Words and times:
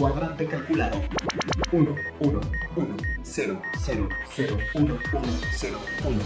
Cuadrante 0.00 0.46
calculado. 0.46 0.98
1, 1.72 1.94
1, 2.20 2.40
1, 2.74 2.96
0, 3.22 3.62
0, 3.84 4.08
0, 4.34 4.58
1, 4.74 4.98
1, 5.12 5.22
0, 5.58 5.78
1. 6.06 6.18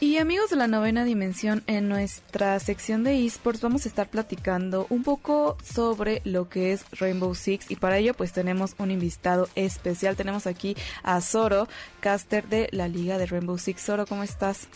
Y 0.00 0.16
amigos 0.16 0.48
de 0.48 0.56
la 0.56 0.68
novena 0.68 1.04
dimensión, 1.04 1.62
en 1.66 1.90
nuestra 1.90 2.58
sección 2.60 3.04
de 3.04 3.26
esports 3.26 3.60
vamos 3.60 3.84
a 3.84 3.90
estar 3.90 4.08
platicando 4.08 4.86
un 4.88 5.02
poco 5.02 5.58
sobre 5.62 6.22
lo 6.24 6.48
que 6.48 6.72
es 6.72 6.86
Rainbow 6.98 7.34
Six 7.34 7.70
y 7.70 7.76
para 7.76 7.98
ello 7.98 8.14
pues 8.14 8.32
tenemos 8.32 8.74
un 8.78 8.90
invitado 8.90 9.50
especial. 9.54 10.16
Tenemos 10.16 10.46
aquí 10.46 10.78
a 11.02 11.20
Zoro, 11.20 11.68
caster 12.00 12.48
de 12.48 12.70
la 12.72 12.88
liga 12.88 13.18
de 13.18 13.26
Rainbow 13.26 13.58
Six. 13.58 13.84
Zoro, 13.84 14.06
¿cómo 14.06 14.22
estás? 14.22 14.66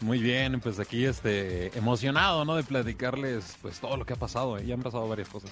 Muy 0.00 0.18
bien, 0.18 0.60
pues 0.60 0.78
aquí 0.80 1.04
este 1.06 1.76
emocionado, 1.78 2.44
¿no? 2.44 2.56
De 2.56 2.62
platicarles 2.64 3.56
pues 3.62 3.80
todo 3.80 3.96
lo 3.96 4.04
que 4.04 4.12
ha 4.12 4.16
pasado, 4.16 4.58
¿eh? 4.58 4.66
ya 4.66 4.74
han 4.74 4.82
pasado 4.82 5.08
varias 5.08 5.28
cosas. 5.28 5.50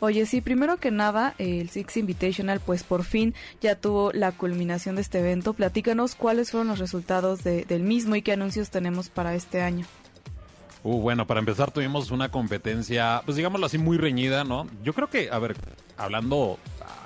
Oye, 0.00 0.26
sí, 0.26 0.40
primero 0.40 0.76
que 0.78 0.90
nada, 0.90 1.34
el 1.38 1.70
Six 1.70 1.96
Invitational 1.98 2.60
pues 2.60 2.82
por 2.82 3.04
fin 3.04 3.34
ya 3.62 3.76
tuvo 3.76 4.12
la 4.12 4.32
culminación 4.32 4.96
de 4.96 5.02
este 5.02 5.20
evento. 5.20 5.54
Platícanos 5.54 6.16
cuáles 6.16 6.50
fueron 6.50 6.68
los 6.68 6.78
resultados 6.80 7.44
de- 7.44 7.64
del 7.64 7.82
mismo 7.82 8.16
y 8.16 8.22
qué 8.22 8.32
anuncios 8.32 8.70
tenemos 8.70 9.08
para 9.08 9.34
este 9.34 9.62
año. 9.62 9.86
Uh, 10.82 11.00
bueno, 11.00 11.26
para 11.26 11.40
empezar 11.40 11.70
tuvimos 11.70 12.10
una 12.10 12.30
competencia, 12.30 13.22
pues 13.24 13.36
digámoslo 13.38 13.64
así, 13.66 13.78
muy 13.78 13.96
reñida, 13.96 14.44
¿no? 14.44 14.66
Yo 14.82 14.92
creo 14.92 15.08
que, 15.08 15.30
a 15.30 15.38
ver, 15.38 15.56
hablando 15.96 16.58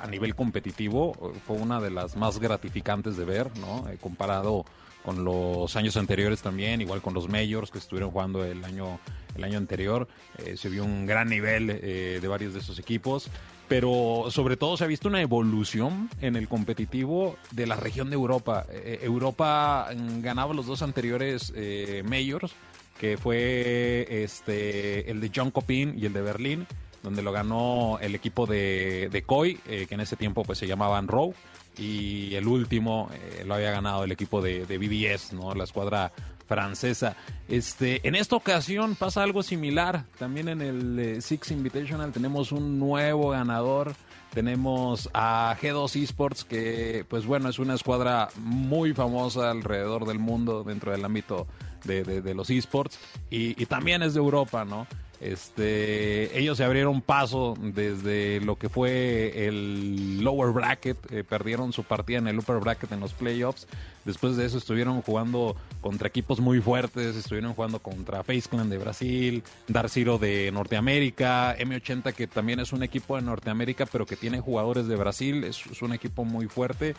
a 0.03 0.07
nivel 0.09 0.35
competitivo, 0.35 1.33
fue 1.47 1.57
una 1.57 1.81
de 1.81 1.91
las 1.91 2.17
más 2.17 2.41
gratificantes 2.41 3.17
de 3.17 3.25
ver, 3.25 3.57
¿no? 3.59 3.89
Eh, 3.89 3.97
comparado 4.01 4.65
con 5.09 5.25
los 5.25 5.75
años 5.75 5.97
anteriores 5.97 6.43
también, 6.43 6.83
igual 6.83 7.01
con 7.01 7.15
los 7.15 7.31
Majors 7.31 7.71
que 7.71 7.79
estuvieron 7.79 8.11
jugando 8.11 8.45
el 8.45 8.63
año, 8.63 9.01
el 9.35 9.43
año 9.43 9.57
anterior, 9.57 10.07
eh, 10.37 10.59
se 10.59 10.69
vio 10.69 10.85
un 10.85 11.07
gran 11.07 11.31
nivel 11.31 11.71
eh, 11.71 12.19
de 12.21 12.29
varios 12.29 12.53
de 12.53 12.61
esos 12.61 12.79
equipos. 12.79 13.31
Pero 13.69 14.27
sobre 14.29 14.59
todo 14.59 14.77
se 14.77 14.85
ha 14.85 14.87
visto 14.87 15.09
una 15.09 15.23
evolución 15.23 16.11
en 16.21 16.37
el 16.37 16.47
competitivo 16.47 17.39
de 17.53 17.67
la 17.67 17.77
región 17.77 18.11
de 18.11 18.17
Europa. 18.17 18.67
Eh, 18.71 18.99
Europa 19.01 19.89
mm, 19.97 20.21
ganaba 20.21 20.53
los 20.53 20.67
dos 20.67 20.83
anteriores 20.83 21.55
eh, 21.57 22.03
Majors, 22.05 22.53
que 23.01 23.17
fue 23.17 24.07
este 24.11 25.11
el 25.11 25.23
de 25.23 25.31
John 25.35 25.51
Copin 25.51 25.99
y 25.99 26.05
el 26.05 26.13
de 26.13 26.21
Berlín, 26.21 26.67
donde 27.09 27.23
lo 27.23 27.33
ganó 27.33 27.99
el 28.01 28.15
equipo 28.15 28.47
de, 28.47 29.09
de 29.11 29.23
Koi, 29.23 29.59
eh, 29.67 29.87
que 29.89 29.95
en 29.95 30.01
ese 30.01 30.17
tiempo 30.17 30.43
pues 30.45 30.59
se 30.59 30.67
llamaban 30.67 31.09
Row, 31.09 31.35
y 31.79 32.35
el 32.35 32.47
último 32.47 33.09
eh, 33.15 33.45
lo 33.47 33.55
había 33.55 33.71
ganado 33.71 34.05
el 34.05 34.13
equipo 34.13 34.43
de, 34.43 34.67
de 34.67 34.79
BDS, 34.79 35.33
¿no? 35.33 35.55
La 35.55 35.65
escuadra 35.65 36.13
francesa. 36.47 37.15
Este, 37.49 38.07
en 38.09 38.15
esta 38.15 38.35
ocasión 38.37 38.95
pasa 38.95 39.23
algo 39.23 39.43
similar. 39.43 40.05
También 40.19 40.49
en 40.49 40.61
el 40.63 40.99
eh, 40.99 41.21
Six 41.21 41.51
Invitational 41.51 42.11
tenemos 42.13 42.53
un 42.53 42.79
nuevo 42.79 43.31
ganador. 43.31 43.95
Tenemos 44.35 45.09
a 45.15 45.57
G2 45.61 46.03
Esports, 46.03 46.45
que 46.45 47.05
pues 47.09 47.25
bueno, 47.27 47.49
es 47.49 47.59
una 47.59 47.75
escuadra 47.75 48.29
muy 48.37 48.93
famosa 48.93 49.51
alrededor 49.51 50.07
del 50.07 50.19
mundo 50.19 50.65
dentro 50.65 50.93
del 50.93 51.05
ámbito 51.05 51.47
de, 51.85 52.03
de- 52.05 52.35
los 52.35 52.51
esports. 52.51 52.99
Y 53.31 53.65
también 53.67 54.03
es 54.03 54.15
de 54.15 54.21
Europa, 54.21 54.65
¿no? 54.65 54.87
Este, 55.21 56.39
ellos 56.39 56.59
se 56.59 56.65
abrieron 56.65 57.03
paso 57.03 57.57
desde 57.61 58.41
lo 58.41 58.57
que 58.57 58.69
fue 58.69 59.49
el 59.49 60.23
lower 60.23 60.53
bracket, 60.53 60.97
eh, 61.11 61.25
perdieron 61.25 61.73
su 61.73 61.83
partida 61.83 62.19
en 62.19 62.29
el 62.29 62.39
upper 62.39 62.59
bracket 62.59 62.93
en 62.93 63.01
los 63.01 63.15
playoffs. 63.15 63.67
Después 64.05 64.37
de 64.37 64.47
eso 64.47 64.59
estuvieron 64.59 65.03
jugando 65.03 65.57
contra 65.81 66.09
equipos 66.09 66.39
muy 66.39 66.61
fuertes, 66.61 67.17
estuvieron 67.17 67.53
jugando 67.53 67.81
contra 67.81 68.23
Face 68.23 68.49
Clan 68.49 68.71
de 68.71 68.79
Brasil, 68.79 69.43
Dark 69.67 69.91
Zero 69.91 70.19
de 70.19 70.51
Norteamérica, 70.53 71.57
M80 71.59 72.15
que 72.15 72.29
también 72.29 72.61
es 72.61 72.73
un 72.73 72.85
equipo 72.85 73.17
de 73.17 73.23
Norteamérica 73.23 73.87
pero 73.87 74.07
que 74.07 74.17
tiene 74.17 74.41
jugadores 74.41 74.87
de 74.87 74.97
Brasil, 74.97 75.43
es, 75.45 75.67
es 75.67 75.83
un 75.83 75.93
equipo 75.93 76.25
muy 76.25 76.47
fuerte. 76.47 76.95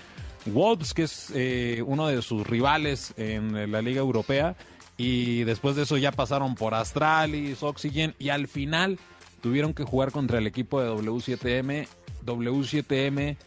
Wolves 0.45 0.93
que 0.93 1.03
es 1.03 1.31
eh, 1.33 1.83
uno 1.85 2.07
de 2.07 2.21
sus 2.21 2.45
rivales 2.45 3.13
en 3.17 3.71
la 3.71 3.81
Liga 3.81 3.99
Europea 3.99 4.55
y 4.99 5.45
después 5.45 5.77
de 5.77 5.83
eso 5.83 5.95
ya 5.95 6.11
pasaron 6.11 6.55
por 6.55 6.75
Astralis, 6.75 7.63
Oxygen 7.63 8.15
y 8.19 8.29
al 8.29 8.49
final 8.49 8.99
tuvieron 9.41 9.73
que 9.73 9.85
jugar 9.85 10.11
contra 10.11 10.39
el 10.39 10.45
equipo 10.45 10.81
de 10.81 10.89
W7M. 10.89 11.87
W7M 12.25 13.37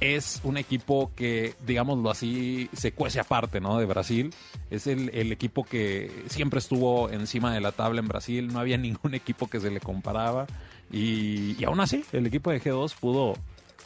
es 0.00 0.40
un 0.42 0.56
equipo 0.56 1.12
que, 1.14 1.54
digámoslo 1.64 2.10
así, 2.10 2.68
se 2.72 2.90
cuece 2.90 3.20
aparte, 3.20 3.60
¿no? 3.60 3.78
De 3.78 3.86
Brasil. 3.86 4.34
Es 4.68 4.88
el, 4.88 5.10
el 5.14 5.30
equipo 5.30 5.62
que 5.62 6.24
siempre 6.28 6.58
estuvo 6.58 7.08
encima 7.08 7.54
de 7.54 7.60
la 7.60 7.70
tabla 7.70 8.00
en 8.00 8.08
Brasil. 8.08 8.48
No 8.48 8.58
había 8.58 8.76
ningún 8.76 9.14
equipo 9.14 9.46
que 9.46 9.60
se 9.60 9.70
le 9.70 9.78
comparaba. 9.78 10.48
Y, 10.90 11.54
y 11.56 11.64
aún 11.66 11.78
así, 11.78 12.04
el 12.10 12.26
equipo 12.26 12.50
de 12.50 12.60
G2 12.60 12.96
pudo, 12.96 13.34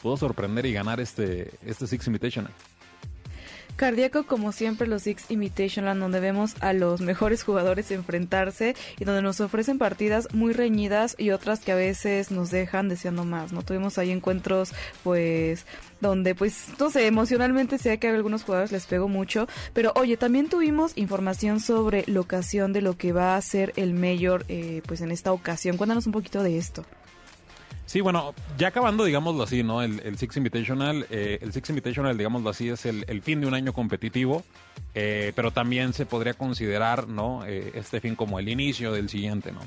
pudo 0.01 0.17
sorprender 0.17 0.65
y 0.65 0.73
ganar 0.73 0.99
este, 0.99 1.51
este 1.67 1.85
Six 1.85 2.07
Invitational. 2.07 2.51
Cardíaco, 3.81 4.27
como 4.27 4.51
siempre, 4.51 4.85
los 4.85 5.01
Six 5.01 5.31
Invitational, 5.31 5.99
donde 5.99 6.19
vemos 6.19 6.53
a 6.59 6.71
los 6.71 7.01
mejores 7.01 7.41
jugadores 7.41 7.89
enfrentarse 7.89 8.75
y 8.99 9.05
donde 9.05 9.23
nos 9.23 9.41
ofrecen 9.41 9.79
partidas 9.79 10.27
muy 10.35 10.53
reñidas 10.53 11.15
y 11.17 11.31
otras 11.31 11.61
que 11.61 11.71
a 11.71 11.75
veces 11.75 12.29
nos 12.29 12.51
dejan 12.51 12.89
deseando 12.89 13.25
más, 13.25 13.51
¿no? 13.51 13.63
Tuvimos 13.63 13.97
ahí 13.97 14.11
encuentros, 14.11 14.75
pues, 15.03 15.65
donde, 15.99 16.35
pues, 16.35 16.67
no 16.79 16.91
sé, 16.91 17.07
emocionalmente 17.07 17.79
sé 17.79 17.97
que 17.97 18.07
a 18.07 18.13
algunos 18.13 18.43
jugadores 18.43 18.71
les 18.71 18.85
pegó 18.85 19.07
mucho, 19.07 19.47
pero 19.73 19.93
oye, 19.95 20.15
también 20.15 20.47
tuvimos 20.47 20.95
información 20.95 21.59
sobre 21.59 22.03
la 22.05 22.19
ocasión 22.19 22.73
de 22.73 22.83
lo 22.83 22.95
que 22.99 23.13
va 23.13 23.35
a 23.35 23.41
ser 23.41 23.73
el 23.77 23.95
Mayor, 23.95 24.45
eh, 24.47 24.83
pues, 24.85 25.01
en 25.01 25.09
esta 25.09 25.33
ocasión. 25.33 25.77
Cuéntanos 25.77 26.05
un 26.05 26.13
poquito 26.13 26.43
de 26.43 26.59
esto. 26.59 26.85
Sí, 27.91 27.99
bueno, 27.99 28.33
ya 28.57 28.69
acabando, 28.69 29.03
digámoslo 29.03 29.43
así, 29.43 29.63
¿no? 29.63 29.81
El, 29.81 30.17
Six 30.17 30.37
Invitational, 30.37 31.05
eh, 31.09 31.39
el 31.41 31.51
Six 31.51 31.71
Invitational, 31.71 32.17
digámoslo 32.17 32.49
así, 32.49 32.69
es 32.69 32.85
el, 32.85 33.03
el 33.09 33.21
fin 33.21 33.41
de 33.41 33.47
un 33.47 33.53
año 33.53 33.73
competitivo, 33.73 34.45
eh, 34.95 35.33
pero 35.35 35.51
también 35.51 35.91
se 35.91 36.05
podría 36.05 36.33
considerar, 36.33 37.09
¿no? 37.09 37.45
Eh, 37.45 37.73
este 37.75 37.99
fin 37.99 38.15
como 38.15 38.39
el 38.39 38.47
inicio 38.47 38.93
del 38.93 39.09
siguiente, 39.09 39.51
¿no? 39.51 39.59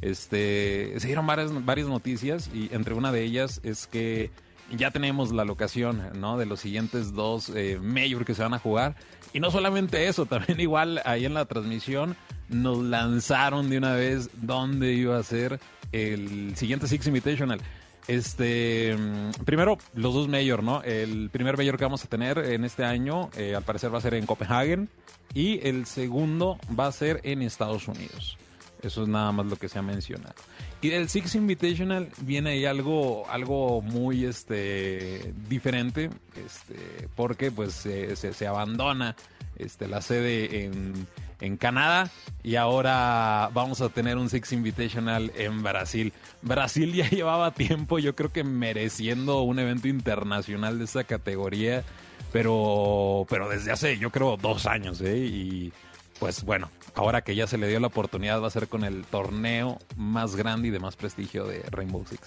Este, 0.00 0.94
se 0.98 1.08
dieron 1.08 1.26
varias, 1.26 1.64
varias 1.64 1.88
noticias 1.88 2.50
y 2.54 2.72
entre 2.72 2.94
una 2.94 3.10
de 3.10 3.24
ellas 3.24 3.60
es 3.64 3.88
que 3.88 4.30
ya 4.70 4.92
tenemos 4.92 5.32
la 5.32 5.44
locación, 5.44 6.04
¿no? 6.20 6.38
De 6.38 6.46
los 6.46 6.60
siguientes 6.60 7.12
dos 7.12 7.48
eh, 7.48 7.80
Major 7.82 8.24
que 8.24 8.36
se 8.36 8.44
van 8.44 8.54
a 8.54 8.60
jugar. 8.60 8.94
Y 9.32 9.40
no 9.40 9.50
solamente 9.50 10.06
eso, 10.06 10.24
también 10.26 10.60
igual 10.60 11.02
ahí 11.04 11.24
en 11.24 11.34
la 11.34 11.46
transmisión 11.46 12.14
nos 12.48 12.78
lanzaron 12.78 13.70
de 13.70 13.78
una 13.78 13.94
vez 13.96 14.30
dónde 14.34 14.92
iba 14.92 15.18
a 15.18 15.22
ser 15.24 15.58
el 15.92 16.56
siguiente 16.56 16.88
Six 16.88 17.06
Invitational. 17.06 17.60
Este, 18.08 18.96
mm, 18.96 19.44
primero, 19.44 19.78
los 19.94 20.12
dos 20.14 20.26
Major, 20.28 20.62
¿no? 20.62 20.82
El 20.82 21.30
primer 21.30 21.56
Major 21.56 21.76
que 21.76 21.84
vamos 21.84 22.04
a 22.04 22.08
tener 22.08 22.38
en 22.38 22.64
este 22.64 22.84
año, 22.84 23.30
eh, 23.36 23.54
al 23.54 23.62
parecer 23.62 23.94
va 23.94 23.98
a 23.98 24.00
ser 24.00 24.14
en 24.14 24.26
Copenhagen. 24.26 24.88
Y 25.34 25.66
el 25.66 25.86
segundo 25.86 26.58
va 26.78 26.88
a 26.88 26.92
ser 26.92 27.20
en 27.22 27.42
Estados 27.42 27.88
Unidos. 27.88 28.36
Eso 28.82 29.02
es 29.02 29.08
nada 29.08 29.30
más 29.30 29.46
lo 29.46 29.56
que 29.56 29.68
se 29.68 29.78
ha 29.78 29.82
mencionado. 29.82 30.34
Y 30.80 30.88
del 30.88 31.08
Six 31.08 31.36
Invitational 31.36 32.08
viene 32.22 32.50
ahí 32.50 32.64
algo, 32.64 33.28
algo 33.30 33.80
muy 33.80 34.24
este, 34.24 35.32
diferente, 35.48 36.10
este, 36.44 37.08
porque 37.14 37.52
pues 37.52 37.72
se- 37.72 38.16
se 38.16 38.46
abandona 38.46 39.14
este, 39.56 39.86
la 39.86 40.02
sede 40.02 40.64
en, 40.64 41.06
en 41.42 41.56
Canadá 41.56 42.10
y 42.42 42.56
ahora 42.56 43.50
vamos 43.52 43.80
a 43.80 43.88
tener 43.88 44.16
un 44.16 44.30
Six 44.30 44.52
Invitational 44.52 45.32
en 45.36 45.62
Brasil. 45.62 46.12
Brasil 46.40 46.94
ya 46.94 47.08
llevaba 47.10 47.52
tiempo, 47.52 47.98
yo 47.98 48.14
creo 48.14 48.32
que 48.32 48.44
mereciendo 48.44 49.42
un 49.42 49.58
evento 49.58 49.88
internacional 49.88 50.78
de 50.78 50.84
esta 50.84 51.04
categoría, 51.04 51.84
pero, 52.32 53.26
pero 53.28 53.48
desde 53.48 53.72
hace, 53.72 53.98
yo 53.98 54.10
creo, 54.10 54.36
dos 54.36 54.66
años, 54.66 55.00
¿eh? 55.00 55.18
Y 55.18 55.72
pues 56.18 56.44
bueno, 56.44 56.70
ahora 56.94 57.22
que 57.22 57.34
ya 57.34 57.46
se 57.46 57.58
le 57.58 57.68
dio 57.68 57.80
la 57.80 57.88
oportunidad 57.88 58.40
va 58.40 58.46
a 58.46 58.50
ser 58.50 58.68
con 58.68 58.84
el 58.84 59.04
torneo 59.04 59.78
más 59.96 60.36
grande 60.36 60.68
y 60.68 60.70
de 60.70 60.78
más 60.78 60.96
prestigio 60.96 61.44
de 61.44 61.62
Rainbow 61.70 62.04
Six. 62.08 62.20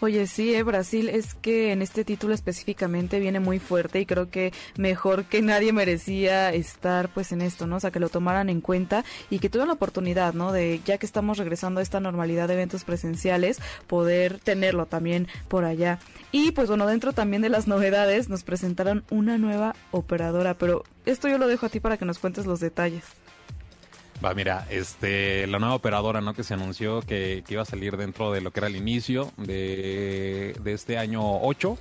Oye, 0.00 0.26
sí, 0.26 0.54
eh, 0.54 0.62
Brasil 0.62 1.08
es 1.08 1.34
que 1.34 1.72
en 1.72 1.82
este 1.82 2.04
título 2.04 2.34
específicamente 2.34 3.20
viene 3.20 3.40
muy 3.40 3.58
fuerte 3.58 4.00
y 4.00 4.06
creo 4.06 4.30
que 4.30 4.52
mejor 4.76 5.24
que 5.24 5.42
nadie 5.42 5.72
merecía 5.72 6.52
estar 6.52 7.08
pues 7.08 7.32
en 7.32 7.42
esto, 7.42 7.66
¿no? 7.66 7.76
O 7.76 7.80
sea, 7.80 7.90
que 7.90 8.00
lo 8.00 8.08
tomaran 8.08 8.48
en 8.48 8.60
cuenta 8.60 9.04
y 9.30 9.38
que 9.38 9.48
tuvieran 9.48 9.68
la 9.68 9.74
oportunidad, 9.74 10.34
¿no? 10.34 10.52
De 10.52 10.80
ya 10.84 10.98
que 10.98 11.06
estamos 11.06 11.38
regresando 11.38 11.80
a 11.80 11.82
esta 11.82 12.00
normalidad 12.00 12.48
de 12.48 12.54
eventos 12.54 12.84
presenciales, 12.84 13.60
poder 13.86 14.38
tenerlo 14.38 14.86
también 14.86 15.28
por 15.48 15.64
allá. 15.64 15.98
Y 16.32 16.52
pues 16.52 16.68
bueno, 16.68 16.86
dentro 16.86 17.12
también 17.12 17.42
de 17.42 17.48
las 17.48 17.66
novedades 17.66 18.28
nos 18.28 18.44
presentaron 18.44 19.04
una 19.10 19.38
nueva 19.38 19.74
operadora, 19.90 20.54
pero 20.54 20.84
esto 21.04 21.28
yo 21.28 21.38
lo 21.38 21.48
dejo 21.48 21.66
a 21.66 21.68
ti 21.68 21.80
para 21.80 21.96
que 21.96 22.04
nos 22.04 22.18
cuentes 22.18 22.46
los 22.46 22.60
detalles. 22.60 23.04
Va, 24.24 24.32
mira, 24.34 24.66
este, 24.70 25.46
la 25.46 25.58
nueva 25.58 25.74
operadora, 25.74 26.20
¿no? 26.20 26.34
Que 26.34 26.42
se 26.42 26.54
anunció 26.54 27.00
que, 27.02 27.44
que 27.46 27.54
iba 27.54 27.62
a 27.62 27.66
salir 27.66 27.96
dentro 27.96 28.32
de 28.32 28.40
lo 28.40 28.50
que 28.50 28.60
era 28.60 28.66
el 28.66 28.76
inicio 28.76 29.30
de, 29.36 30.56
de 30.62 30.72
este 30.72 30.98
año 30.98 31.20
8. 31.42 31.78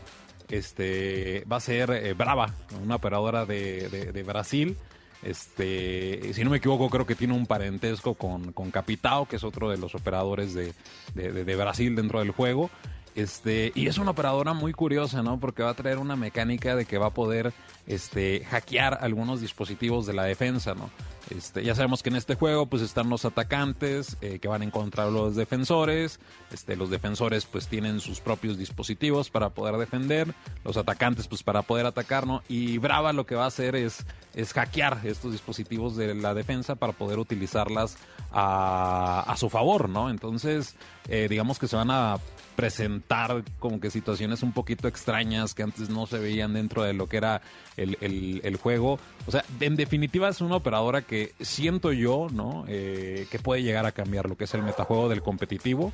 Este, 0.49 1.43
va 1.51 1.57
a 1.57 1.61
ser 1.61 1.91
eh, 1.91 2.13
Brava, 2.13 2.53
una 2.83 2.95
operadora 2.95 3.45
de, 3.45 3.89
de, 3.89 4.11
de 4.11 4.23
Brasil. 4.23 4.77
Este, 5.25 6.33
si 6.33 6.43
no 6.43 6.51
me 6.51 6.57
equivoco, 6.57 6.87
creo 6.89 7.07
que 7.07 7.15
tiene 7.15 7.33
un 7.33 7.47
parentesco 7.47 8.13
con, 8.13 8.53
con 8.53 8.69
Capitao, 8.69 9.25
que 9.25 9.37
es 9.37 9.43
otro 9.43 9.71
de 9.71 9.77
los 9.77 9.95
operadores 9.95 10.53
de, 10.53 10.73
de, 11.15 11.55
Brasil 11.55 11.95
dentro 11.95 12.19
del 12.19 12.29
juego. 12.29 12.69
Este, 13.15 13.71
y 13.73 13.87
es 13.87 13.97
una 13.97 14.11
operadora 14.11 14.53
muy 14.53 14.71
curiosa, 14.71 15.23
¿no? 15.23 15.39
Porque 15.39 15.63
va 15.63 15.71
a 15.71 15.73
traer 15.73 15.97
una 15.97 16.15
mecánica 16.15 16.75
de 16.75 16.85
que 16.85 16.99
va 16.99 17.07
a 17.07 17.13
poder 17.13 17.53
este, 17.87 18.45
hackear 18.45 18.99
algunos 19.01 19.41
dispositivos 19.41 20.05
de 20.05 20.13
la 20.13 20.25
defensa, 20.25 20.75
¿no? 20.75 20.91
Este, 21.31 21.63
ya 21.63 21.73
sabemos 21.73 22.03
que 22.03 22.09
en 22.09 22.17
este 22.17 22.35
juego 22.35 22.67
pues 22.67 22.83
están 22.83 23.09
los 23.09 23.25
atacantes 23.25 24.17
eh, 24.21 24.37
que 24.39 24.47
van 24.47 24.61
en 24.63 24.69
contra 24.71 25.05
de 25.05 25.11
los 25.11 25.35
defensores. 25.35 26.19
Este, 26.51 26.75
los 26.75 26.89
defensores 26.91 27.45
pues 27.45 27.67
tienen 27.67 27.99
sus 27.99 28.19
propios 28.19 28.57
dispositivos 28.57 29.29
para 29.31 29.49
poder 29.49 29.75
defender. 29.77 30.33
Los 30.63 30.77
atacantes 30.77 31.27
pues 31.27 31.41
para 31.41 31.63
poder 31.63 31.85
atacar, 31.87 32.27
¿no? 32.27 32.43
Y 32.47 32.77
Brava 32.77 33.11
lo 33.13 33.25
que 33.25 33.35
va 33.35 33.45
a 33.45 33.47
hacer 33.47 33.75
es, 33.75 34.05
es 34.35 34.53
hackear 34.53 34.99
estos 35.03 35.31
dispositivos 35.31 35.95
de 35.95 36.13
la 36.13 36.33
defensa 36.33 36.75
para 36.75 36.93
poder 36.93 37.17
utilizarlas 37.17 37.97
a, 38.31 39.21
a 39.27 39.37
su 39.37 39.49
favor, 39.49 39.89
¿no? 39.89 40.09
Entonces, 40.09 40.75
eh, 41.07 41.27
digamos 41.29 41.57
que 41.57 41.67
se 41.67 41.75
van 41.75 41.89
a 41.89 42.17
presentar 42.55 43.43
como 43.59 43.81
que 43.81 43.91
situaciones 43.91 44.41
un 44.41 44.53
poquito 44.53 44.87
extrañas 44.87 45.53
que 45.53 45.61
antes 45.63 45.89
no 45.89 46.07
se 46.07 46.19
veían 46.19 46.53
dentro 46.53 46.83
de 46.83 46.93
lo 46.93 47.07
que 47.09 47.17
era 47.17 47.41
el, 47.75 47.97
el- 47.99 48.39
el 48.45 48.55
juego. 48.55 48.97
O 49.27 49.31
sea, 49.31 49.43
en 49.59 49.75
definitiva 49.75 50.29
es 50.29 50.39
una 50.39 50.55
operadora 50.55 51.01
que 51.01 51.14
siento 51.39 51.91
yo, 51.91 52.27
¿no? 52.31 52.65
Eh, 52.67 53.27
que 53.31 53.39
puede 53.39 53.63
llegar 53.63 53.85
a 53.85 53.91
cambiar 53.91 54.29
lo 54.29 54.37
que 54.37 54.45
es 54.45 54.53
el 54.53 54.63
metajuego 54.63 55.09
del 55.09 55.21
competitivo 55.21 55.91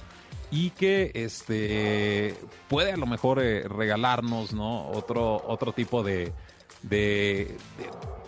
y 0.51 0.71
que 0.71 1.11
este 1.13 2.35
puede 2.67 2.91
a 2.91 2.97
lo 2.97 3.05
mejor 3.05 3.41
eh, 3.41 3.67
regalarnos, 3.67 4.53
¿no? 4.53 4.87
Otro, 4.89 5.43
otro 5.47 5.73
tipo 5.73 6.03
de 6.03 6.33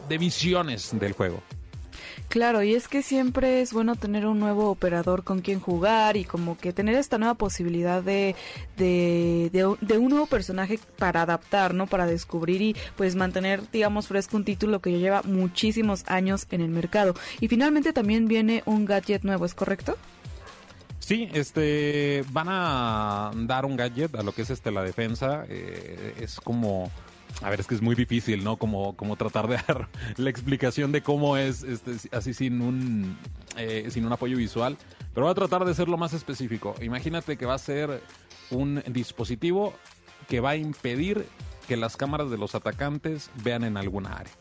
visiones 0.08 0.98
del 1.00 1.14
juego. 1.14 1.42
Claro, 2.34 2.64
y 2.64 2.74
es 2.74 2.88
que 2.88 3.04
siempre 3.04 3.62
es 3.62 3.74
bueno 3.74 3.96
tener 3.96 4.26
un 4.26 4.40
nuevo 4.40 4.72
operador 4.72 5.24
con 5.24 5.42
quien 5.42 5.60
jugar 5.60 6.18
y 6.18 6.26
como 6.26 6.58
que 6.58 6.74
tener 6.74 6.96
esta 6.96 7.20
nueva 7.20 7.36
posibilidad 7.36 8.02
de, 8.02 8.36
de, 8.76 9.52
de 9.52 9.98
un- 10.00 10.10
nuevo 10.10 10.26
personaje 10.26 10.80
para 10.98 11.22
adaptar, 11.22 11.76
¿no? 11.76 11.86
Para 11.86 12.08
descubrir 12.08 12.64
y 12.64 12.76
pues 12.96 13.14
mantener, 13.16 13.62
digamos, 13.72 14.08
fresco 14.08 14.36
un 14.36 14.46
título 14.46 14.80
que 14.82 14.94
ya 14.94 14.98
lleva 14.98 15.22
muchísimos 15.22 16.06
años 16.08 16.48
en 16.50 16.62
el 16.62 16.70
mercado. 16.72 17.14
Y 17.40 17.50
finalmente 17.50 17.94
también 17.94 18.28
viene 18.28 18.64
un 18.66 18.86
gadget 18.86 19.22
nuevo, 19.22 19.46
¿es 19.46 19.54
correcto? 19.54 19.96
Sí, 20.98 21.30
este 21.34 22.26
van 22.32 22.48
a 22.50 23.30
dar 23.46 23.64
un 23.64 23.78
gadget 23.78 24.16
a 24.16 24.24
lo 24.24 24.32
que 24.32 24.42
es 24.42 24.50
este 24.50 24.72
la 24.72 24.82
defensa. 24.82 25.46
eh, 25.50 26.16
es 26.20 26.40
como 26.40 26.90
a 27.42 27.50
ver, 27.50 27.60
es 27.60 27.68
que 27.68 27.76
es 27.76 27.82
muy 27.82 27.96
difícil, 27.96 28.44
¿no? 28.44 28.58
Como, 28.58 28.96
como 28.96 29.16
tratar 29.16 29.48
de 29.48 29.56
dar 29.68 29.90
la 30.18 30.30
explicación 30.30 30.92
de 30.92 31.02
cómo 31.02 31.38
es 31.38 31.64
este, 31.64 32.10
así 32.16 32.34
sin 32.34 32.62
un 32.62 33.18
eh, 33.58 33.88
sin 33.90 34.06
un 34.06 34.14
apoyo 34.14 34.38
visual. 34.38 34.78
Pero 35.14 35.26
voy 35.26 35.32
a 35.32 35.36
tratar 35.36 35.66
de 35.66 35.74
ser 35.74 35.88
lo 35.88 35.98
más 35.98 36.14
específico. 36.14 36.76
Imagínate 36.82 37.38
que 37.38 37.46
va 37.46 37.56
a 37.56 37.60
ser 37.60 38.02
un 38.50 38.84
dispositivo 38.88 39.74
que 40.28 40.40
va 40.40 40.52
a 40.52 40.56
impedir 40.56 41.28
que 41.68 41.78
las 41.78 41.98
cámaras 41.98 42.30
de 42.30 42.38
los 42.38 42.56
atacantes 42.56 43.30
vean 43.44 43.64
en 43.64 43.78
alguna 43.78 44.14
área. 44.14 44.34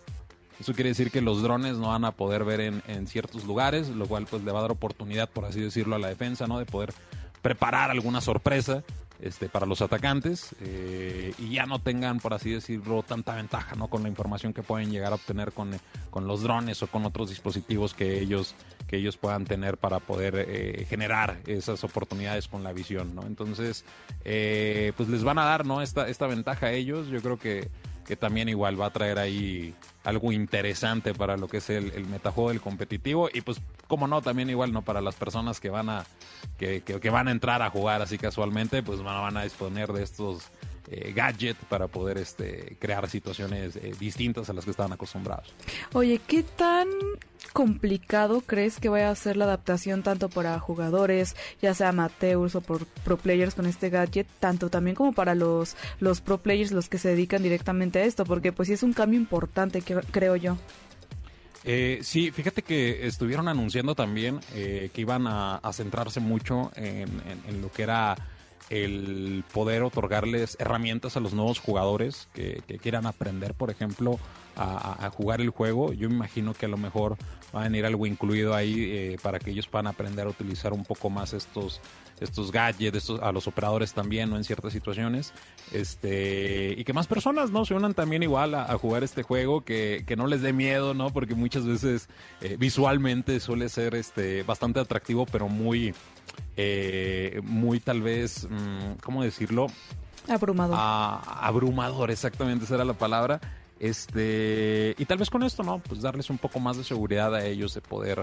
Eso 0.61 0.75
quiere 0.75 0.91
decir 0.91 1.11
que 1.11 1.21
los 1.21 1.43
drones 1.43 1.77
no 1.77 1.89
van 1.89 2.05
a 2.05 2.13
poder 2.13 2.45
ver 2.45 2.61
en, 2.61 2.83
en 2.87 3.07
ciertos 3.07 3.45
lugares, 3.45 3.89
lo 3.89 4.07
cual 4.07 4.27
pues 4.31 4.45
le 4.45 4.53
va 4.53 4.61
a 4.61 4.63
dar 4.63 4.71
oportunidad, 4.71 5.29
por 5.29 5.45
así 5.45 5.61
decirlo, 5.61 5.97
a 5.97 5.99
la 5.99 6.09
defensa, 6.09 6.47
¿no? 6.47 6.59
De 6.59 6.67
poder 6.67 6.95
preparar 7.43 7.91
alguna 7.91 8.21
sorpresa 8.21 8.85
este, 9.23 9.49
para 9.49 9.67
los 9.67 9.81
atacantes 9.83 10.55
eh, 10.61 11.33
y 11.39 11.51
ya 11.51 11.67
no 11.67 11.79
tengan, 11.79 12.19
por 12.19 12.35
así 12.35 12.51
decirlo, 12.51 13.03
tanta 13.03 13.35
ventaja, 13.35 13.77
¿no? 13.77 13.89
Con 13.89 14.03
la 14.03 14.09
información 14.09 14.53
que 14.53 14.63
pueden 14.63 14.91
llegar 14.91 15.13
a 15.13 15.15
obtener 15.15 15.53
con, 15.53 15.71
con 16.11 16.27
los 16.27 16.43
drones 16.43 16.83
o 16.83 16.89
con 16.89 17.07
otros 17.07 17.31
dispositivos 17.31 17.95
que 17.95 18.21
ellos, 18.21 18.55
que 18.89 18.97
ellos 18.97 19.17
puedan 19.17 19.45
tener 19.45 19.77
para 19.79 20.01
poder 20.01 20.35
eh, 20.37 20.87
generar 20.89 21.39
esas 21.47 21.85
oportunidades 21.85 22.49
con 22.49 22.65
la 22.65 22.73
visión, 22.73 23.15
¿no? 23.15 23.23
Entonces, 23.23 23.85
eh, 24.25 24.93
pues 24.97 25.09
les 25.09 25.25
van 25.25 25.39
a 25.39 25.45
dar, 25.45 25.65
¿no? 25.65 25.83
Esta, 25.83 26.09
esta 26.09 26.27
ventaja 26.27 26.67
a 26.67 26.73
ellos. 26.73 27.09
Yo 27.09 27.23
creo 27.23 27.39
que 27.39 27.71
que 28.05 28.17
también 28.17 28.49
igual 28.49 28.81
va 28.81 28.87
a 28.87 28.91
traer 28.91 29.19
ahí 29.19 29.75
algo 30.05 30.33
interesante 30.33 31.15
para 31.15 31.37
lo 31.37 31.49
que 31.49 31.59
es 31.59 31.71
el, 31.71 32.07
metajuego 32.07 32.51
del 32.51 32.61
competitivo. 32.61 33.29
Y 33.33 33.41
pues 33.43 33.61
como 33.87 34.07
no 34.07 34.23
también 34.23 34.51
igual 34.51 34.73
no 34.73 34.83
para 34.83 35.01
las 35.01 35.15
personas 35.15 35.61
que 35.61 35.71
van 35.71 35.89
a 35.89 36.05
que, 36.59 36.83
que- 36.83 37.11
van 37.11 37.29
a 37.29 37.31
entrar 37.31 37.63
a 37.63 37.71
jugar 37.71 38.03
así 38.03 38.19
casualmente 38.19 38.83
pues 38.83 39.03
van, 39.03 39.21
van 39.23 39.37
a 39.37 39.45
disponer 39.45 39.93
de 39.93 40.03
estos 40.03 40.45
eh, 40.91 41.13
gadgets 41.15 41.65
para 41.69 41.87
poder 41.89 42.19
este 42.19 42.77
crear 42.81 43.09
situaciones 43.09 43.77
eh, 43.77 43.95
distintas 43.99 44.51
a 44.51 44.53
las 44.53 44.65
que 44.65 44.73
estaban 44.73 44.93
acostumbrados. 44.93 45.53
Oye, 45.93 46.21
¿qué 46.27 46.43
tan 46.43 46.89
complicado 47.53 48.43
crees 48.45 48.81
que 48.81 48.89
vaya 48.89 49.11
a 49.11 49.15
ser 49.15 49.37
la 49.37 49.45
adaptación 49.45 50.03
tanto 50.03 50.29
para 50.29 50.59
jugadores, 50.59 51.37
ya 51.61 51.75
sea 51.75 51.91
amateurs 51.91 52.55
o 52.55 52.61
por 52.61 52.87
pro 52.87 53.17
players 53.17 53.55
con 53.55 53.67
este 53.67 53.91
gadget, 53.91 54.27
tanto 54.41 54.71
también 54.71 54.97
como 54.97 55.13
para 55.13 55.35
los, 55.35 55.77
los 56.01 56.21
pro 56.21 56.39
players, 56.39 56.73
los 56.73 56.89
que 56.89 56.99
se 56.99 57.11
dedican 57.11 57.43
directamente 57.43 58.01
a 58.01 58.05
esto? 58.05 58.25
Porque 58.25 58.53
pues 58.53 58.69
sí 58.69 58.75
es 58.75 58.83
un 58.83 58.93
cambio 58.93 59.19
importante, 59.19 59.83
creo 59.83 60.37
yo. 60.37 60.59
Eh, 61.65 62.01
sí, 62.03 62.33
fíjate 62.33 62.63
que 62.63 63.07
estuvieron 63.07 63.47
anunciando 63.47 63.95
también 63.95 64.41
eh, 64.55 64.91
que 64.93 65.01
iban 65.01 65.27
a, 65.29 65.61
centrarse 65.73 66.19
mucho 66.19 66.73
en, 66.75 67.09
lo 67.61 67.71
que 67.71 67.85
era 67.85 68.17
el 68.69 69.45
poder 69.53 69.83
otorgarles 69.83 70.57
herramientas 70.59 71.17
a 71.17 71.21
los 71.21 71.35
nuevos 71.35 71.61
jugadores 71.61 72.29
que 72.33 72.63
quieran 72.83 73.07
aprender, 73.07 73.55
por 73.55 73.71
ejemplo, 73.71 74.19
a, 74.57 75.11
jugar 75.15 75.41
el 75.41 75.51
juego. 75.51 75.93
Yo 75.93 76.09
me 76.09 76.17
imagino 76.17 76.55
que 76.55 76.67
a 76.67 76.69
lo 76.69 76.77
mejor 76.77 77.17
va 77.55 77.61
a 77.61 77.65
venir 77.65 77.85
algo 77.87 78.07
incluido 78.07 78.55
ahí 78.55 78.75
eh, 78.79 79.17
para 79.23 79.39
que 79.39 79.51
ellos 79.51 79.67
puedan 79.67 79.87
aprender 79.87 80.27
a 80.27 80.31
utilizar 80.31 80.73
un 80.73 80.85
poco 80.85 81.11
más 81.11 81.33
estos 81.33 81.81
estos 82.23 82.53
gadgets, 82.53 82.97
estos, 82.97 83.21
a 83.21 83.33
los 83.33 83.47
operadores 83.47 83.93
también, 83.93 84.31
¿no? 84.31 84.37
En 84.37 84.45
ciertas 84.45 84.73
situaciones. 84.73 85.33
Este, 85.73 86.75
y 86.77 86.85
que 86.85 86.93
más 86.93 87.07
personas, 87.07 87.51
¿no? 87.51 87.65
Se 87.65 87.75
unan 87.75 87.95
también 87.95 88.23
igual 88.23 88.55
a, 88.55 88.71
a 88.71 88.79
jugar 88.79 89.03
este 89.03 89.23
juego, 89.23 89.63
que, 89.65 90.05
que 90.07 90.17
no 90.17 90.27
les 90.27 90.43
dé 90.43 90.53
miedo, 90.53 90.95
¿no? 90.95 91.11
Porque 91.11 91.35
muchas 91.35 91.67
veces 91.67 92.09
eh, 92.41 92.57
visualmente 92.59 93.41
suele 93.41 93.69
ser 93.69 93.95
este, 93.95 94.43
bastante 94.43 94.81
atractivo, 94.81 95.27
pero 95.27 95.49
muy, 95.49 95.95
eh, 96.57 97.41
muy 97.45 97.81
tal 97.81 98.03
vez, 98.03 98.47
mm, 98.49 99.01
¿cómo 99.03 99.23
decirlo? 99.23 99.67
Abrumador. 100.29 100.77
Ah, 100.79 101.41
abrumador, 101.43 102.11
exactamente, 102.11 102.65
esa 102.65 102.77
era 102.77 102.85
la 102.85 102.95
palabra. 102.95 103.41
Este, 103.83 104.95
y 104.97 105.05
tal 105.07 105.19
vez 105.19 105.29
con 105.29 105.43
esto, 105.43 105.65
¿no? 105.65 105.81
Pues 105.81 106.01
darles 106.03 106.31
un 106.31 106.39
poco 106.39 106.61
más 106.61 106.77
de 106.77 106.85
seguridad 106.85 107.35
a 107.35 107.45
ellos 107.45 107.75
de 107.75 107.81
poder 107.81 108.21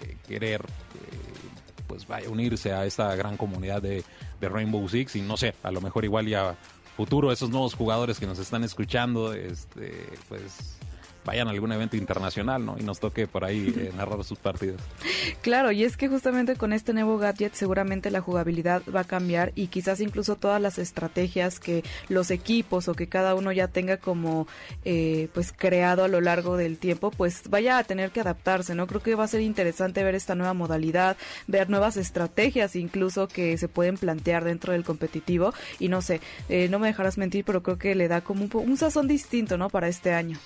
eh, 0.00 0.16
querer, 0.26 0.62
eh, 0.62 1.86
pues 1.86 2.06
vaya, 2.06 2.30
unirse 2.30 2.72
a 2.72 2.86
esta 2.86 3.14
gran 3.14 3.36
comunidad 3.36 3.82
de, 3.82 4.02
de 4.40 4.48
Rainbow 4.48 4.88
Six. 4.88 5.16
Y 5.16 5.20
no 5.20 5.36
sé, 5.36 5.52
a 5.62 5.70
lo 5.70 5.82
mejor 5.82 6.06
igual 6.06 6.26
ya 6.28 6.56
futuro, 6.96 7.30
esos 7.30 7.50
nuevos 7.50 7.74
jugadores 7.74 8.18
que 8.18 8.26
nos 8.26 8.38
están 8.38 8.64
escuchando, 8.64 9.34
este, 9.34 10.08
pues 10.30 10.78
vayan 11.24 11.48
a 11.48 11.50
algún 11.50 11.72
evento 11.72 11.96
internacional, 11.96 12.64
¿no? 12.64 12.76
Y 12.78 12.82
nos 12.82 13.00
toque 13.00 13.26
por 13.26 13.44
ahí 13.44 13.72
eh, 13.76 13.92
narrar 13.96 14.22
sus 14.24 14.38
partidos. 14.38 14.80
Claro, 15.40 15.72
y 15.72 15.84
es 15.84 15.96
que 15.96 16.08
justamente 16.08 16.56
con 16.56 16.72
este 16.72 16.92
nuevo 16.92 17.18
gadget 17.18 17.54
seguramente 17.54 18.10
la 18.10 18.20
jugabilidad 18.20 18.82
va 18.94 19.00
a 19.00 19.04
cambiar 19.04 19.52
y 19.54 19.68
quizás 19.68 20.00
incluso 20.00 20.36
todas 20.36 20.60
las 20.60 20.78
estrategias 20.78 21.60
que 21.60 21.84
los 22.08 22.30
equipos 22.30 22.88
o 22.88 22.94
que 22.94 23.08
cada 23.08 23.34
uno 23.34 23.52
ya 23.52 23.68
tenga 23.68 23.96
como 23.96 24.46
eh, 24.84 25.28
pues 25.32 25.52
creado 25.52 26.04
a 26.04 26.08
lo 26.08 26.20
largo 26.20 26.56
del 26.56 26.78
tiempo, 26.78 27.10
pues 27.10 27.48
vaya 27.48 27.78
a 27.78 27.84
tener 27.84 28.10
que 28.10 28.20
adaptarse, 28.20 28.74
¿no? 28.74 28.86
Creo 28.86 29.02
que 29.02 29.14
va 29.14 29.24
a 29.24 29.28
ser 29.28 29.40
interesante 29.40 30.02
ver 30.04 30.14
esta 30.14 30.34
nueva 30.34 30.54
modalidad, 30.54 31.16
ver 31.46 31.70
nuevas 31.70 31.96
estrategias 31.96 32.76
incluso 32.76 33.28
que 33.28 33.56
se 33.58 33.68
pueden 33.68 33.96
plantear 33.96 34.44
dentro 34.44 34.72
del 34.72 34.84
competitivo 34.84 35.54
y 35.78 35.88
no 35.88 36.02
sé, 36.02 36.20
eh, 36.48 36.68
no 36.68 36.78
me 36.78 36.88
dejarás 36.88 37.18
mentir, 37.18 37.44
pero 37.44 37.62
creo 37.62 37.78
que 37.78 37.94
le 37.94 38.08
da 38.08 38.22
como 38.22 38.44
un, 38.44 38.50
un 38.54 38.76
sazón 38.76 39.08
distinto, 39.08 39.56
¿no? 39.58 39.68
Para 39.70 39.88
este 39.88 40.12
año. 40.12 40.38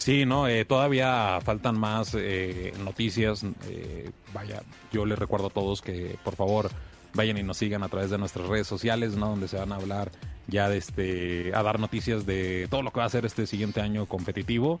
Sí, 0.00 0.24
no, 0.24 0.48
eh, 0.48 0.64
todavía 0.64 1.38
faltan 1.44 1.78
más 1.78 2.16
eh, 2.18 2.72
noticias. 2.82 3.44
Eh, 3.68 4.10
vaya, 4.32 4.62
yo 4.90 5.04
les 5.04 5.18
recuerdo 5.18 5.48
a 5.48 5.50
todos 5.50 5.82
que 5.82 6.16
por 6.24 6.36
favor 6.36 6.70
vayan 7.12 7.36
y 7.36 7.42
nos 7.42 7.58
sigan 7.58 7.82
a 7.82 7.88
través 7.90 8.08
de 8.08 8.16
nuestras 8.16 8.48
redes 8.48 8.66
sociales, 8.66 9.16
¿no? 9.16 9.28
Donde 9.28 9.46
se 9.46 9.58
van 9.58 9.72
a 9.72 9.76
hablar 9.76 10.10
ya 10.46 10.70
de 10.70 10.78
este, 10.78 11.54
a 11.54 11.62
dar 11.62 11.78
noticias 11.78 12.24
de 12.24 12.66
todo 12.70 12.80
lo 12.80 12.92
que 12.92 13.00
va 13.00 13.04
a 13.04 13.10
ser 13.10 13.26
este 13.26 13.46
siguiente 13.46 13.82
año 13.82 14.06
competitivo. 14.06 14.80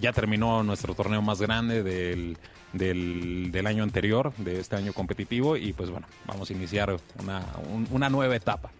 ya 0.00 0.12
terminó 0.12 0.64
nuestro 0.64 0.94
torneo 0.94 1.22
más 1.22 1.40
grande 1.40 1.84
del, 1.84 2.38
del, 2.72 3.66
año 3.68 3.84
anterior, 3.84 4.32
de 4.36 4.58
este 4.58 4.74
año 4.74 4.92
competitivo, 4.92 5.56
y 5.56 5.72
pues 5.72 5.90
bueno, 5.90 6.08
vamos 6.26 6.50
a 6.50 6.52
iniciar 6.54 6.96
una, 7.20 7.46
un, 7.72 7.86
una 7.92 8.10
nueva 8.10 8.34
etapa. 8.34 8.72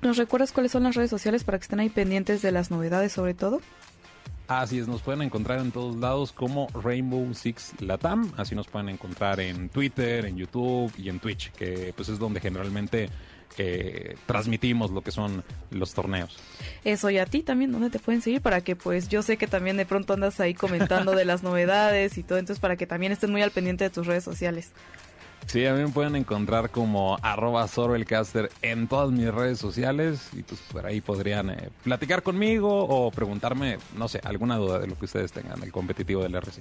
¿Nos 0.00 0.16
recuerdas 0.16 0.52
cuáles 0.52 0.72
son 0.72 0.84
las 0.84 0.94
redes 0.94 1.10
sociales 1.10 1.44
para 1.44 1.58
que 1.58 1.64
estén 1.64 1.80
ahí 1.80 1.90
pendientes 1.90 2.40
de 2.40 2.50
las 2.50 2.70
novedades 2.70 3.12
sobre 3.12 3.34
todo? 3.34 3.60
Así 4.46 4.78
es, 4.78 4.86
nos 4.86 5.00
pueden 5.00 5.22
encontrar 5.22 5.60
en 5.60 5.70
todos 5.70 5.96
lados 5.96 6.32
como 6.32 6.68
Rainbow 6.74 7.32
Six 7.32 7.80
Latam. 7.80 8.32
Así 8.36 8.54
nos 8.54 8.66
pueden 8.68 8.90
encontrar 8.90 9.40
en 9.40 9.70
Twitter, 9.70 10.26
en 10.26 10.36
YouTube 10.36 10.92
y 10.98 11.08
en 11.08 11.18
Twitch, 11.18 11.50
que 11.52 11.94
pues 11.96 12.10
es 12.10 12.18
donde 12.18 12.40
generalmente 12.40 13.08
eh, 13.56 14.16
transmitimos 14.26 14.90
lo 14.90 15.00
que 15.00 15.12
son 15.12 15.44
los 15.70 15.94
torneos. 15.94 16.36
Eso, 16.84 17.08
y 17.08 17.18
a 17.18 17.24
ti 17.24 17.42
también, 17.42 17.72
¿dónde 17.72 17.88
te 17.88 17.98
pueden 17.98 18.20
seguir? 18.20 18.42
Para 18.42 18.60
que 18.60 18.76
pues 18.76 19.08
yo 19.08 19.22
sé 19.22 19.36
que 19.36 19.46
también 19.46 19.76
de 19.76 19.86
pronto 19.86 20.12
andas 20.12 20.40
ahí 20.40 20.54
comentando 20.54 21.12
de 21.12 21.24
las 21.24 21.42
novedades 21.42 22.18
y 22.18 22.22
todo, 22.22 22.38
entonces 22.38 22.60
para 22.60 22.76
que 22.76 22.86
también 22.86 23.12
estén 23.12 23.30
muy 23.30 23.42
al 23.42 23.50
pendiente 23.50 23.84
de 23.84 23.90
tus 23.90 24.06
redes 24.06 24.24
sociales. 24.24 24.72
Sí, 25.46 25.66
a 25.66 25.74
mí 25.74 25.82
me 25.82 25.88
pueden 25.88 26.16
encontrar 26.16 26.70
como 26.70 27.16
arroba 27.22 27.68
Caster 28.06 28.50
en 28.62 28.88
todas 28.88 29.10
mis 29.12 29.32
redes 29.32 29.58
sociales 29.58 30.28
y 30.32 30.42
pues 30.42 30.60
por 30.72 30.84
ahí 30.84 31.00
podrían 31.00 31.50
eh, 31.50 31.68
platicar 31.82 32.22
conmigo 32.22 32.84
o 32.84 33.10
preguntarme, 33.10 33.78
no 33.96 34.08
sé, 34.08 34.20
alguna 34.24 34.56
duda 34.56 34.80
de 34.80 34.88
lo 34.88 34.98
que 34.98 35.04
ustedes 35.04 35.32
tengan 35.32 35.60
del 35.60 35.70
competitivo 35.70 36.22
del 36.22 36.34
RC. 36.34 36.60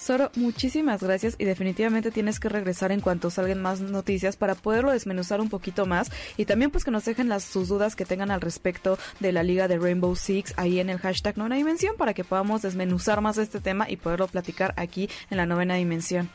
Zoro, 0.00 0.30
muchísimas 0.34 1.02
gracias 1.02 1.36
y 1.38 1.44
definitivamente 1.44 2.10
tienes 2.10 2.40
que 2.40 2.48
regresar 2.48 2.90
en 2.90 3.00
cuanto 3.00 3.30
salgan 3.30 3.62
más 3.62 3.80
noticias 3.80 4.36
para 4.36 4.54
poderlo 4.54 4.90
desmenuzar 4.90 5.40
un 5.40 5.48
poquito 5.48 5.86
más 5.86 6.10
y 6.36 6.44
también 6.44 6.70
pues 6.70 6.84
que 6.84 6.90
nos 6.90 7.04
dejen 7.04 7.28
las, 7.28 7.44
sus 7.44 7.68
dudas 7.68 7.94
que 7.94 8.04
tengan 8.04 8.30
al 8.30 8.40
respecto 8.40 8.98
de 9.20 9.32
la 9.32 9.42
liga 9.42 9.68
de 9.68 9.78
Rainbow 9.78 10.16
Six 10.16 10.54
ahí 10.56 10.80
en 10.80 10.90
el 10.90 10.98
hashtag 10.98 11.38
novena 11.38 11.56
dimensión 11.56 11.96
para 11.96 12.14
que 12.14 12.24
podamos 12.24 12.62
desmenuzar 12.62 13.20
más 13.20 13.38
este 13.38 13.60
tema 13.60 13.88
y 13.88 13.96
poderlo 13.96 14.26
platicar 14.26 14.74
aquí 14.76 15.08
en 15.30 15.36
la 15.36 15.46
novena 15.46 15.74
dimensión. 15.74 16.30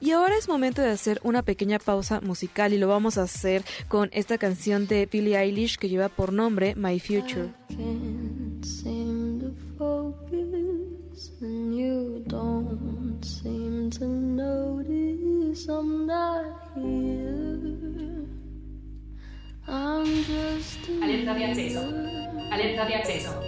Y 0.00 0.12
ahora 0.12 0.36
es 0.36 0.48
momento 0.48 0.80
de 0.80 0.90
hacer 0.90 1.20
un 1.22 1.31
una 1.32 1.42
pequeña 1.42 1.78
pausa 1.78 2.20
musical 2.20 2.74
y 2.74 2.78
lo 2.78 2.88
vamos 2.88 3.16
a 3.16 3.22
hacer 3.22 3.64
con 3.88 4.10
esta 4.12 4.36
canción 4.36 4.86
de 4.86 5.06
Billie 5.10 5.38
Eilish 5.38 5.78
que 5.78 5.88
lleva 5.88 6.10
por 6.10 6.30
nombre 6.30 6.74
My 6.74 7.00
Future. 7.00 7.48
Alerta 21.02 21.34
de 21.34 21.44
acceso. 21.46 21.80
Alerta 22.50 22.84
de 22.84 22.94
acceso. 22.94 23.40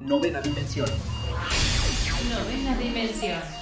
Novena 0.00 0.40
dimensión. 0.40 0.88
Novena 2.30 2.78
dimensión. 2.78 3.61